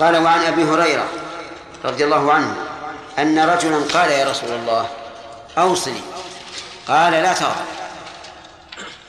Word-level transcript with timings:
قال 0.00 0.16
وعن 0.16 0.40
أبي 0.40 0.64
هريرة 0.64 1.08
رضي 1.84 2.04
الله 2.04 2.32
عنه 2.32 2.56
أن 3.18 3.38
رجلا 3.38 3.78
قال 3.92 4.10
يا 4.10 4.30
رسول 4.30 4.50
الله 4.50 4.88
أوصني. 5.58 6.00
قال 6.88 7.12
لا 7.12 7.32
تغضب 7.32 7.66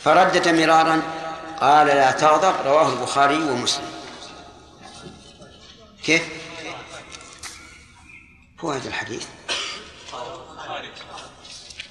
فردد 0.03 0.47
مرارا 0.47 1.01
قال 1.61 1.87
لا 1.87 2.11
تغضب 2.11 2.55
رواه 2.65 2.93
البخاري 2.93 3.43
ومسلم. 3.43 3.91
كيف؟ 6.03 6.23
هو 8.59 8.71
هذا 8.71 8.87
الحديث. 8.87 9.25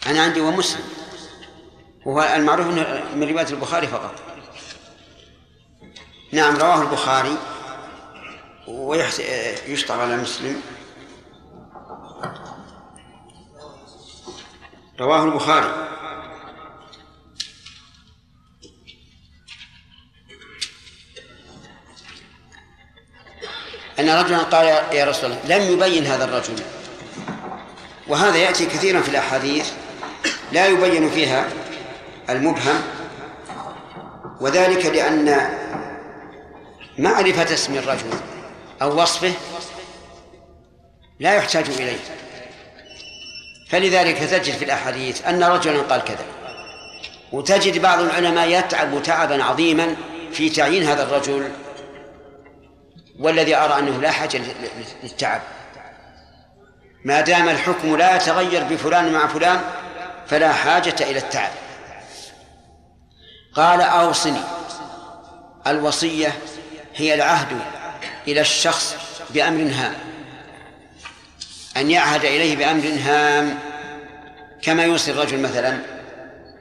أنا 0.06 0.22
عندي 0.22 0.40
ومسلم 0.40 0.84
وهو 2.06 2.22
المعروف 2.22 2.66
من 3.14 3.28
رواية 3.30 3.48
البخاري 3.48 3.86
فقط. 3.86 4.14
نعم 6.32 6.56
رواه 6.56 6.82
البخاري. 6.82 7.36
ويشتغل 8.70 10.00
على 10.00 10.16
مسلم. 10.16 10.62
رواه 15.00 15.24
البخاري. 15.24 15.86
أن 23.98 24.10
رجلا 24.10 24.38
قال 24.38 24.66
يا 24.66 25.04
رسول 25.04 25.32
الله 25.32 25.56
لم 25.56 25.72
يبين 25.72 26.06
هذا 26.06 26.24
الرجل. 26.24 26.62
وهذا 28.08 28.36
يأتي 28.36 28.66
كثيرا 28.66 29.00
في 29.00 29.08
الأحاديث 29.08 29.72
لا 30.52 30.66
يبين 30.66 31.10
فيها 31.10 31.48
المبهم. 32.30 32.82
وذلك 34.40 34.86
لأن 34.86 35.58
معرفة 36.98 37.54
اسم 37.54 37.74
الرجل. 37.74 38.10
أو 38.82 39.02
وصفه 39.02 39.32
لا 41.20 41.34
يحتاج 41.34 41.64
إليه. 41.70 41.98
فلذلك 43.68 44.18
تجد 44.18 44.56
في 44.56 44.64
الأحاديث 44.64 45.26
أن 45.26 45.44
رجلا 45.44 45.82
قال 45.82 46.04
كذا 46.04 46.24
وتجد 47.32 47.78
بعض 47.78 48.00
العلماء 48.00 48.48
يتعب 48.48 49.02
تعبا 49.02 49.44
عظيما 49.44 49.96
في 50.32 50.50
تعيين 50.50 50.84
هذا 50.84 51.02
الرجل 51.02 51.52
والذي 53.18 53.56
أرى 53.56 53.78
أنه 53.78 54.00
لا 54.00 54.10
حاجة 54.10 54.40
للتعب. 55.02 55.40
ما 57.04 57.20
دام 57.20 57.48
الحكم 57.48 57.96
لا 57.96 58.16
يتغير 58.16 58.64
بفلان 58.64 59.12
مع 59.12 59.26
فلان 59.26 59.60
فلا 60.26 60.52
حاجة 60.52 60.94
إلى 61.00 61.18
التعب. 61.18 61.50
قال 63.54 63.80
أوصني 63.80 64.40
الوصية 65.66 66.32
هي 66.94 67.14
العهد 67.14 67.58
إلى 68.28 68.40
الشخص 68.40 68.96
بأمر 69.30 69.72
هام. 69.72 69.94
أن 71.76 71.90
يعهد 71.90 72.24
إليه 72.24 72.56
بأمر 72.56 72.98
هام 73.02 73.58
كما 74.62 74.84
يوصي 74.84 75.10
الرجل 75.10 75.40
مثلا 75.40 75.78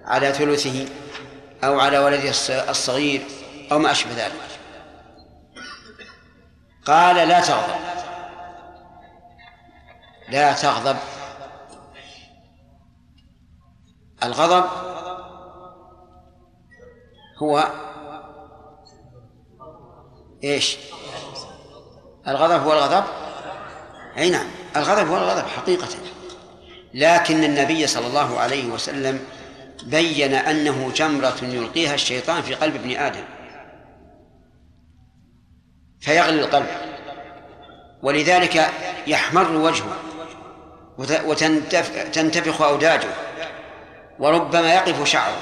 على 0.06 0.34
ثلثه 0.34 0.86
أو 1.64 1.80
على 1.80 2.00
ولده 2.00 2.30
الصغير 2.50 3.22
أو 3.72 3.80
ما 3.80 3.92
أشبه 3.92 4.12
ذلك. 4.12 4.34
قال 6.86 7.16
لا 7.16 7.42
تغضب. 7.42 7.80
لا 10.30 10.54
تغضب. 10.54 10.98
الغضب 14.24 14.66
هو 17.38 17.72
إيش؟ 20.44 20.78
الغضب 22.30 22.64
هو 22.64 22.74
الغضب؟ 22.74 23.04
أي 24.18 24.30
نعم 24.30 24.48
الغضب 24.76 25.08
هو 25.08 25.18
الغضب 25.18 25.48
حقيقة. 25.48 25.88
لكن 26.94 27.44
النبي 27.44 27.88
صلى 27.88 28.08
الله 28.08 28.40
عليه 28.40 28.66
وسلم 28.66 29.20
بين 29.84 30.34
أنه 30.34 30.92
جمرة 30.96 31.38
يلقيها 31.42 31.94
الشيطان 31.94 32.42
في 32.42 32.56
قلب 32.56 32.76
ابن 32.76 32.98
آدم. 32.98 33.24
فيغلي 36.00 36.42
القلب. 36.42 36.68
ولذلك 38.04 38.70
يحمر 39.08 39.52
وجهه 39.52 39.96
وتنتفخ 40.98 42.62
أوداجه 42.62 43.10
وربما 44.20 44.74
يقف 44.74 45.04
شعره. 45.04 45.42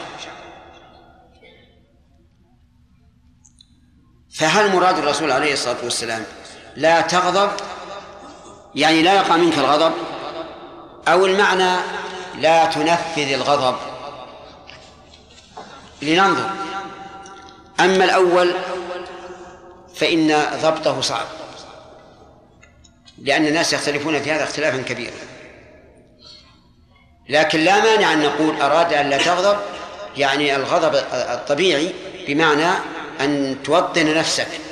فهل 4.36 4.76
مراد 4.76 4.98
الرسول 4.98 5.32
عليه 5.32 5.54
الصلاة 5.54 5.84
والسلام 5.84 6.24
لا 6.78 7.02
تغضب 7.02 7.52
يعني 8.76 9.02
لا 9.02 9.14
يقع 9.14 9.36
منك 9.36 9.58
الغضب 9.58 9.94
أو 11.08 11.26
المعنى 11.26 11.78
لا 12.40 12.66
تنفذ 12.66 13.34
الغضب. 13.34 13.76
لننظر. 16.02 16.50
أما 17.80 18.04
الأول 18.04 18.54
فإن 19.96 20.46
ضبطه 20.62 21.02
صعب 21.02 21.26
لأن 23.18 23.48
الناس 23.48 23.74
يختلفون 23.74 24.22
في 24.22 24.32
هذا 24.32 24.44
اختلافا 24.44 24.82
كبيرا. 24.82 25.18
لكن 27.30 27.60
لا 27.60 27.84
مانع 27.84 28.14
أن 28.14 28.24
نقول 28.24 28.62
أراد 28.62 28.94
أن 28.94 29.10
لا 29.10 29.18
تغضب 29.18 29.60
يعني 30.18 30.56
الغضب 30.56 30.96
الطبيعي 31.14 31.94
بمعنى 32.28 32.70
أن 33.22 33.58
توطن 33.64 34.14
نفسك. 34.14 34.67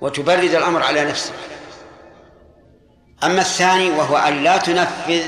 وتبرد 0.00 0.54
الأمر 0.54 0.82
على 0.82 1.04
نفسك. 1.04 1.34
أما 3.24 3.40
الثاني 3.40 3.90
وهو 3.90 4.16
أن 4.16 4.44
لا 4.44 4.56
تنفذ 4.56 5.26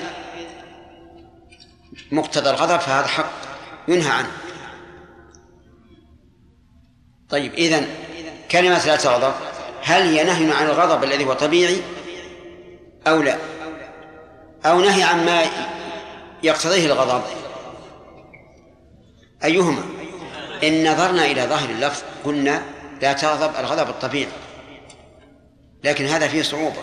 مقتضى 2.12 2.50
الغضب 2.50 2.80
فهذا 2.80 3.06
حق 3.06 3.32
ينهى 3.88 4.10
عنه. 4.10 4.30
طيب 7.28 7.54
إذن 7.54 7.88
كلمة 8.50 8.86
لا 8.86 8.96
تغضب 8.96 9.32
هل 9.82 10.02
هي 10.02 10.24
نهي 10.24 10.52
عن 10.52 10.66
الغضب 10.66 11.04
الذي 11.04 11.24
هو 11.24 11.32
طبيعي 11.32 11.80
أو 13.06 13.22
لا؟ 13.22 13.38
أو 14.66 14.80
نهي 14.80 15.02
عن 15.02 15.26
ما 15.26 15.42
يقتضيه 16.42 16.86
الغضب؟ 16.86 17.22
أيهما؟ 19.44 19.82
إن 20.62 20.92
نظرنا 20.92 21.24
إلى 21.24 21.42
ظاهر 21.42 21.70
اللفظ 21.70 22.02
قلنا 22.24 22.62
لا 23.02 23.12
تغضب 23.12 23.56
الغضب 23.58 23.88
الطبيعي. 23.88 24.32
لكن 25.84 26.06
هذا 26.06 26.28
فيه 26.28 26.42
صعوبة. 26.42 26.82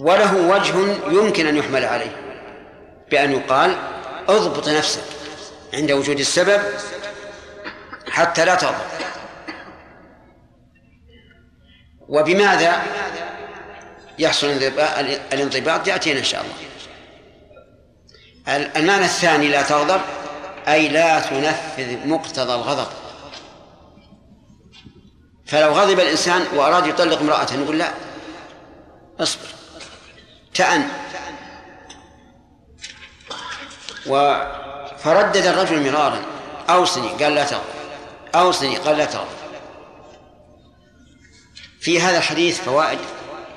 وله 0.00 0.36
وجه 0.36 0.74
يمكن 1.08 1.46
أن 1.46 1.56
يحمل 1.56 1.84
عليه 1.84 2.16
بأن 3.10 3.32
يقال 3.32 3.76
اضبط 4.28 4.68
نفسك 4.68 5.04
عند 5.74 5.92
وجود 5.92 6.18
السبب 6.18 6.62
حتى 8.10 8.44
لا 8.44 8.54
تغضب 8.54 8.84
وبماذا 12.08 12.82
يحصل 14.18 14.46
الانضباط؟ 15.32 15.88
يأتينا 15.88 16.18
إن 16.18 16.24
شاء 16.24 16.44
الله. 16.44 16.54
المعنى 18.76 19.04
الثاني 19.04 19.48
لا 19.48 19.62
تغضب 19.62 20.00
أي 20.68 20.88
لا 20.88 21.20
تنفذ 21.20 22.06
مقتضى 22.06 22.54
الغضب. 22.54 23.03
فلو 25.54 25.72
غضب 25.72 26.00
الإنسان 26.00 26.46
وأراد 26.54 26.86
يطلق 26.86 27.18
امرأته 27.20 27.56
نقول 27.56 27.78
لا 27.78 27.94
اصبر 29.20 29.46
تأن. 30.54 30.88
فردد 34.98 35.46
الرجل 35.46 35.90
مرارا 35.90 36.22
أوصني 36.70 37.08
قال 37.08 37.34
لا 37.34 37.44
تغضب 37.44 37.64
أوصني 38.34 38.76
قال 38.76 38.98
لا 38.98 39.04
تغضب. 39.04 39.28
في 41.80 42.00
هذا 42.00 42.18
الحديث 42.18 42.60
فوائد 42.60 42.98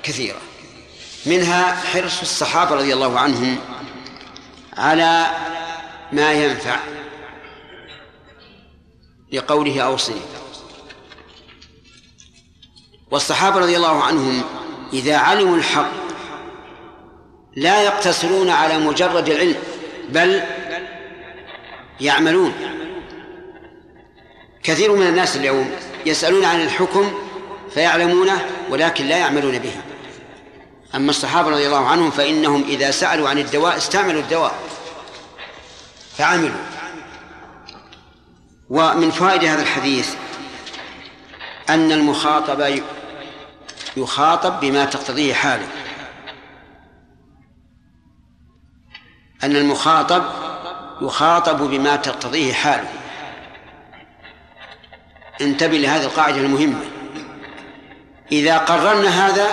كثيرة 0.02 0.38
منها 1.26 1.74
حرص 1.74 2.20
الصحابة 2.20 2.74
رضي 2.74 2.94
الله 2.94 3.20
عنهم 3.20 3.58
على 4.76 5.26
ما 6.12 6.32
ينفع 6.32 6.76
لقوله 9.32 9.80
أوصني. 9.80 10.20
والصحابة 13.10 13.60
رضي 13.60 13.76
الله 13.76 14.02
عنهم 14.02 14.42
إذا 14.92 15.16
علموا 15.16 15.56
الحق 15.56 15.90
لا 17.56 17.82
يقتصرون 17.82 18.50
على 18.50 18.78
مجرد 18.78 19.28
العلم 19.28 19.56
بل 20.08 20.42
يعملون. 22.00 22.52
كثير 24.62 24.92
من 24.92 25.06
الناس 25.06 25.36
اليوم 25.36 25.70
يسألون 26.06 26.44
عن 26.44 26.60
الحكم 26.60 27.12
فيعلمونه 27.74 28.46
ولكن 28.70 29.06
لا 29.06 29.16
يعملون 29.16 29.58
به. 29.58 29.72
أما 30.94 31.10
الصحابة 31.10 31.50
رضي 31.50 31.66
الله 31.66 31.86
عنهم 31.86 32.10
فإنهم 32.10 32.64
إذا 32.68 32.90
سألوا 32.90 33.28
عن 33.28 33.38
الدواء 33.38 33.76
استعملوا 33.76 34.20
الدواء 34.20 34.54
فعملوا. 36.16 36.64
ومن 38.70 39.10
فوائد 39.10 39.44
هذا 39.44 39.62
الحديث 39.62 40.14
أن 41.68 41.92
المخاطب 41.92 42.60
يخاطب 43.96 44.60
بما 44.60 44.84
تقتضيه 44.84 45.34
حاله 45.34 45.66
أن 49.44 49.56
المخاطب 49.56 50.22
يخاطب 51.02 51.58
بما 51.58 51.96
تقتضيه 51.96 52.52
حاله 52.52 52.88
انتبه 55.40 55.76
لهذه 55.76 56.04
القاعدة 56.04 56.36
المهمة. 56.36 56.84
إذا 58.32 58.58
قررنا 58.58 59.26
هذا 59.26 59.46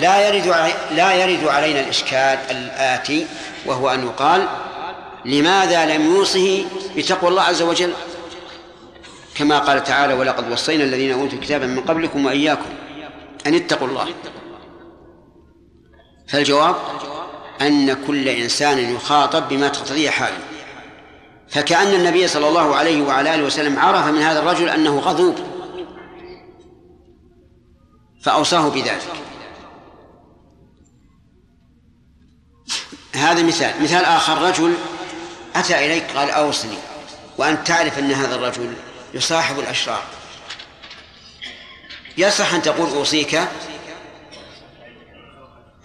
لا 0.00 0.28
يرد 0.28 0.46
لا 0.90 1.12
يرد 1.14 1.48
علينا 1.48 1.80
الإشكال 1.80 2.38
الآتي 2.50 3.26
وهو 3.66 3.90
أن 3.90 4.06
يقال 4.06 4.48
لماذا 5.24 5.96
لم 5.96 6.14
يوصه 6.14 6.64
بتقوى 6.96 7.30
الله 7.30 7.42
عز 7.42 7.62
وجل؟ 7.62 7.92
كما 9.34 9.58
قال 9.58 9.84
تعالى 9.84 10.14
ولقد 10.14 10.52
وصينا 10.52 10.84
الذين 10.84 11.12
أوتوا 11.12 11.38
الكتاب 11.38 11.62
من 11.62 11.80
قبلكم 11.80 12.26
وإياكم 12.26 12.68
أن 13.46 13.54
اتقوا 13.54 13.88
الله. 13.88 14.14
فالجواب 16.28 16.76
أن 17.60 18.06
كل 18.06 18.28
إنسان 18.28 18.78
يخاطب 18.94 19.48
بما 19.48 19.68
تقتضيه 19.68 20.10
حاله. 20.10 20.38
فكأن 21.48 21.94
النبي 21.94 22.28
صلى 22.28 22.48
الله 22.48 22.74
عليه 22.74 23.02
وعلى 23.02 23.34
آله 23.34 23.44
وسلم 23.44 23.78
عرف 23.78 24.06
من 24.06 24.22
هذا 24.22 24.38
الرجل 24.38 24.68
أنه 24.68 24.98
غضوب. 24.98 25.34
فأوصاه 28.22 28.68
بذلك. 28.68 29.02
هذا 33.12 33.42
مثال. 33.42 33.82
مثال 33.82 34.04
آخر 34.04 34.42
رجل 34.42 34.74
أتى 35.54 35.86
إليك 35.86 36.16
قال 36.16 36.30
أوصني. 36.30 36.78
وأنت 37.38 37.66
تعرف 37.66 37.98
أن 37.98 38.12
هذا 38.12 38.34
الرجل 38.34 38.74
يصاحب 39.14 39.58
الأشرار. 39.58 40.02
يصح 42.18 42.54
أن 42.54 42.62
تقول 42.62 42.90
أوصيك؟ 42.90 43.40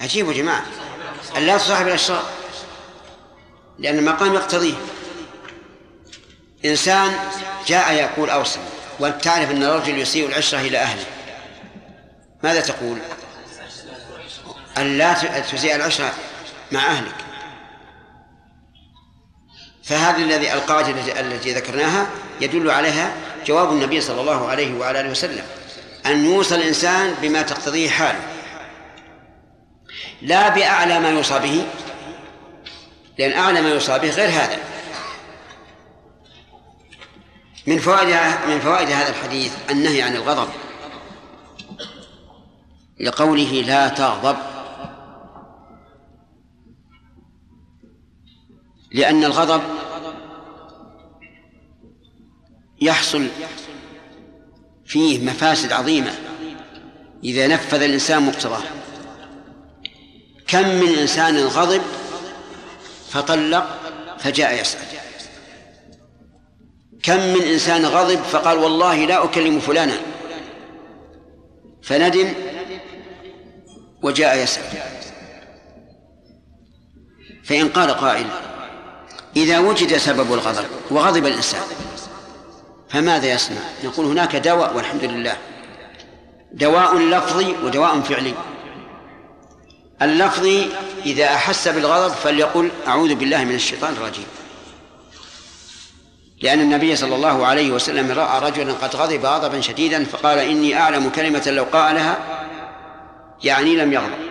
عجيب 0.01 0.27
يا 0.27 0.33
جماعة. 0.33 0.65
أن 1.37 1.41
لا 1.45 1.57
تصاحب 1.57 1.87
الأشرار. 1.87 2.23
لأن 3.79 3.97
المقام 3.97 4.33
يقتضيه. 4.33 4.75
إنسان 6.65 7.13
جاء 7.67 7.93
يقول 7.93 8.29
أوصني. 8.29 8.63
وأنت 8.99 9.23
تعرف 9.23 9.51
أن 9.51 9.63
الرجل 9.63 9.99
يسيء 9.99 10.27
العشرة 10.27 10.59
إلى 10.59 10.77
أهله. 10.77 11.05
ماذا 12.43 12.61
تقول؟ 12.61 12.97
أن 14.77 14.97
لا 14.97 15.13
تسيء 15.39 15.75
العشرة 15.75 16.13
مع 16.71 16.85
أهلك. 16.85 17.15
فهذا 19.83 20.17
الذي 20.17 20.53
القاعدة 20.53 21.19
التي 21.19 21.53
ذكرناها 21.53 22.07
يدل 22.41 22.71
عليها 22.71 23.13
جواب 23.45 23.71
النبي 23.71 24.01
صلى 24.01 24.21
الله 24.21 24.47
عليه 24.47 24.79
وعلى 24.79 24.99
آله 24.99 25.09
وسلم. 25.09 25.45
أن 26.07 26.25
يوصى 26.25 26.55
الإنسان 26.55 27.15
بما 27.21 27.41
تقتضيه 27.41 27.89
حاله. 27.89 28.19
لا 30.21 30.49
بأعلى 30.49 30.99
ما 30.99 31.09
يوصى 31.09 31.39
به 31.39 31.65
لأن 33.17 33.39
أعلى 33.39 33.61
ما 33.61 33.69
يوصى 33.69 33.99
به 33.99 34.09
غير 34.09 34.29
هذا. 34.29 34.59
من 37.67 37.79
فوائد 37.79 38.07
من 38.47 38.59
فوائد 38.59 38.89
هذا 38.89 39.09
الحديث 39.09 39.57
النهي 39.71 40.01
عن 40.01 40.15
الغضب. 40.15 40.49
لقوله 42.99 43.51
لا 43.61 43.87
تغضب. 43.87 44.37
لأن 48.91 49.23
الغضب 49.23 49.61
يحصل 52.81 53.27
فيه 54.87 55.19
مفاسد 55.19 55.71
عظيمة. 55.71 56.15
إذا 57.23 57.47
نفذ 57.47 57.81
الإنسان 57.81 58.23
مقتضاه. 58.23 58.63
كم 60.47 60.67
من 60.67 60.95
إنسان 60.99 61.37
غضب 61.37 61.81
فطلق 63.09 63.79
فجاء 64.19 64.61
يسأل. 64.61 64.81
كم 67.03 67.19
من 67.19 67.41
إنسان 67.41 67.85
غضب 67.85 68.23
فقال 68.23 68.57
والله 68.57 69.05
لا 69.05 69.23
أكلم 69.23 69.59
فلانا. 69.59 69.97
فندم 71.83 72.33
وجاء 74.03 74.37
يسأل. 74.37 74.63
فإن 77.43 77.69
قال 77.69 77.91
قائل 77.91 78.27
إذا 79.35 79.59
وجد 79.59 79.97
سبب 79.97 80.33
الغضب 80.33 80.65
وغضب 80.91 81.25
الإنسان 81.25 81.61
فماذا 82.89 83.33
يصنع؟ 83.33 83.61
نقول 83.83 84.05
هناك 84.05 84.35
دواء 84.35 84.75
والحمد 84.75 85.03
لله. 85.03 85.37
دواء 86.51 86.97
لفظي 86.97 87.55
ودواء 87.63 88.01
فعلي. 88.01 88.33
اللفظي 90.01 90.69
إذا 91.05 91.25
أحس 91.25 91.67
بالغضب 91.67 92.13
فليقل 92.13 92.71
أعوذ 92.87 93.15
بالله 93.15 93.43
من 93.43 93.55
الشيطان 93.55 93.93
الرجيم. 93.93 94.25
لأن 96.41 96.61
النبي 96.61 96.95
صلى 96.95 97.15
الله 97.15 97.45
عليه 97.45 97.71
وسلم 97.71 98.11
رأى 98.11 98.49
رجلا 98.49 98.73
قد 98.73 98.95
غضب 98.95 99.25
غضبا 99.25 99.61
شديدا 99.61 100.03
فقال 100.03 100.39
إني 100.39 100.79
أعلم 100.79 101.09
كلمة 101.09 101.43
لو 101.47 101.63
قالها 101.63 102.17
يعني 103.43 103.75
لم 103.75 103.93
يغضب. 103.93 104.27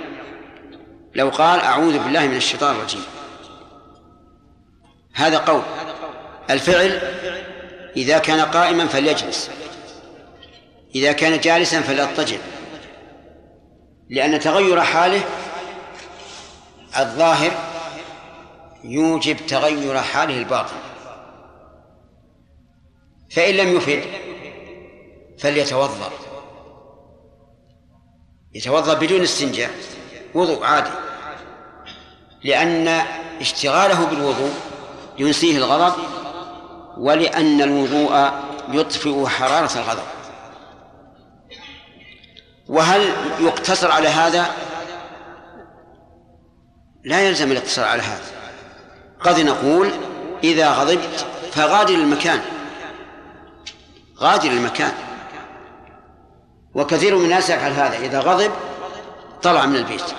لو 1.14 1.28
قال 1.28 1.60
أعوذ 1.60 1.98
بالله 1.98 2.26
من 2.26 2.36
الشيطان 2.36 2.76
الرجيم. 2.76 3.04
هذا 5.14 5.38
قول. 5.38 5.62
الفعل 6.50 7.00
إذا 7.96 8.18
كان 8.18 8.40
قائما 8.40 8.86
فليجلس. 8.86 9.50
إذا 10.94 11.12
كان 11.12 11.40
جالسا 11.40 11.80
فليضطجع. 11.80 12.36
لأن 14.10 14.40
تغير 14.40 14.80
حاله 14.80 15.20
الظاهر 16.98 17.50
يوجب 18.84 19.36
تغير 19.46 19.98
حاله 19.98 20.38
الباطن. 20.38 20.76
فإن 23.30 23.54
لم 23.54 23.76
يفد 23.76 24.04
فليتوضأ. 25.38 26.10
يتوضأ 28.54 28.94
بدون 28.94 29.22
استنجاء. 29.22 29.70
وضوء 30.34 30.64
عادي. 30.64 30.90
لأن 32.44 32.88
اشتغاله 33.40 34.06
بالوضوء 34.06 34.54
ينسيه 35.18 35.56
الغضب 35.56 36.15
ولأن 36.96 37.62
الوضوء 37.62 38.30
يطفئ 38.68 39.26
حرارة 39.26 39.70
الغضب. 39.76 40.06
وهل 42.68 43.12
يقتصر 43.40 43.90
على 43.90 44.08
هذا؟ 44.08 44.46
لا 47.04 47.20
يلزم 47.20 47.52
الاقتصار 47.52 47.84
على 47.84 48.02
هذا. 48.02 48.24
قد 49.20 49.40
نقول 49.40 49.90
إذا 50.44 50.72
غضبت 50.72 51.26
فغادر 51.52 51.94
المكان. 51.94 52.40
غادر 54.18 54.50
المكان. 54.50 54.92
وكثير 56.74 57.16
من 57.16 57.24
الناس 57.24 57.50
يفعل 57.50 57.72
هذا. 57.72 57.96
إذا 57.98 58.20
غضب 58.20 58.50
طلع 59.42 59.66
من 59.66 59.76
البيت. 59.76 60.14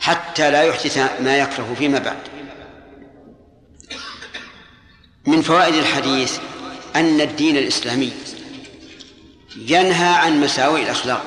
حتى 0.00 0.50
لا 0.50 0.62
يحدث 0.62 1.20
ما 1.20 1.36
يكره 1.38 1.74
فيما 1.78 1.98
بعد. 1.98 2.31
من 5.26 5.42
فوائد 5.42 5.74
الحديث 5.74 6.38
أن 6.96 7.20
الدين 7.20 7.56
الإسلامي 7.56 8.12
ينهى 9.56 10.14
عن 10.14 10.40
مساوئ 10.40 10.82
الأخلاق 10.82 11.22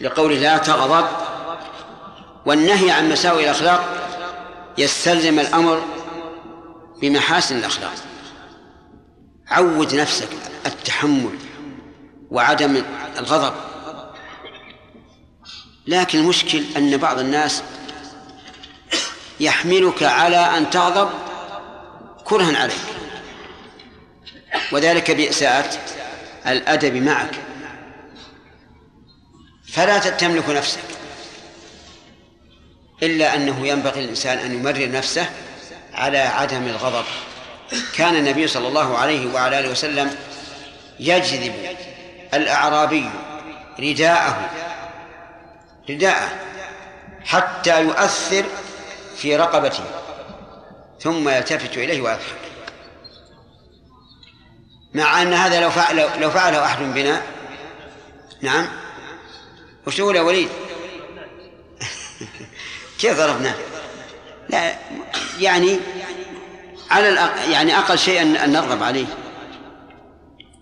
لقول 0.00 0.34
لا 0.34 0.58
تغضب 0.58 1.06
والنهي 2.46 2.90
عن 2.90 3.10
مساوئ 3.10 3.44
الأخلاق 3.44 4.08
يستلزم 4.78 5.38
الأمر 5.38 5.82
بمحاسن 7.02 7.58
الأخلاق. 7.58 7.94
عود 9.48 9.94
نفسك 9.94 10.28
التحمل 10.66 11.38
وعدم 12.30 12.82
الغضب. 13.18 13.54
لكن 15.86 16.18
المشكل 16.18 16.62
أن 16.76 16.96
بعض 16.96 17.18
الناس 17.18 17.62
يحملك 19.40 20.02
على 20.02 20.36
أن 20.36 20.70
تغضب 20.70 21.25
كرها 22.26 22.58
عليك. 22.58 22.76
وذلك 24.72 25.10
بإساءة 25.10 25.78
الأدب 26.46 26.94
معك. 26.94 27.34
فلا 29.72 29.98
تملك 29.98 30.48
نفسك 30.48 30.80
إلا 33.02 33.36
أنه 33.36 33.66
ينبغي 33.66 34.04
الإنسان 34.04 34.38
أن 34.38 34.52
يمرر 34.52 34.90
نفسه 34.90 35.30
على 35.94 36.18
عدم 36.18 36.66
الغضب. 36.66 37.04
كان 37.94 38.16
النبي 38.16 38.48
صلى 38.48 38.68
الله 38.68 38.98
عليه 38.98 39.34
وعلى 39.34 39.58
آله 39.58 39.70
وسلم 39.70 40.16
يجذب 41.00 41.54
الأعرابي 42.34 43.10
رداءه 43.80 44.50
رداءه 45.90 46.28
حتى 47.24 47.82
يؤثر 47.82 48.44
في 49.16 49.36
رقبته. 49.36 50.05
ثم 51.00 51.28
يلتفت 51.28 51.76
إليه 51.76 52.00
ويضحك. 52.00 52.46
مع 54.94 55.22
أن 55.22 55.32
هذا 55.32 55.60
لو 55.60 55.70
فعل 55.70 56.20
لو 56.20 56.30
فعله 56.30 56.64
أحد 56.64 56.82
بنا 56.82 57.22
نعم. 58.42 58.66
وش 59.86 59.96
تقول 59.96 60.16
يا 60.16 60.20
وليد؟ 60.20 60.48
كيف 63.00 63.18
ضربناه؟ 63.18 63.54
لا 64.48 64.74
يعني 65.40 65.78
على 66.90 67.08
الأقل 67.08 67.50
يعني 67.50 67.78
أقل 67.78 67.98
شيء 67.98 68.22
أن 68.22 68.52
نرغب 68.52 68.82
عليه. 68.82 69.06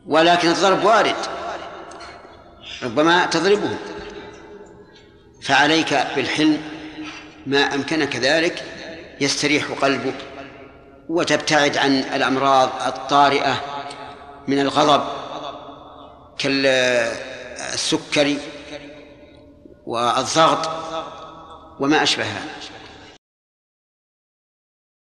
ولكن 0.06 0.48
الضرب 0.48 0.84
وارد. 0.84 1.16
ربما 2.82 3.26
تضربه. 3.26 3.76
فعليك 5.42 6.06
بالحلم 6.16 6.62
ما 7.46 7.74
أمكنك 7.74 8.16
ذلك. 8.16 8.64
يستريح 9.20 9.64
قلبك 9.82 10.14
وتبتعد 11.08 11.76
عن 11.76 11.98
الأمراض 11.98 12.70
الطارئة 12.86 13.60
من 14.48 14.60
الغضب 14.60 15.04
كالسكري 16.38 18.38
والضغط 19.86 20.70
وما 21.80 22.02
أشبه 22.02 22.26